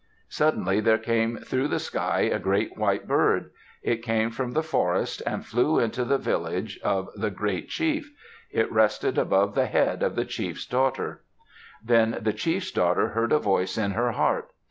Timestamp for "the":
1.67-1.77, 4.53-4.63, 6.05-6.17, 7.15-7.29, 9.53-9.67, 10.15-10.25, 12.19-12.33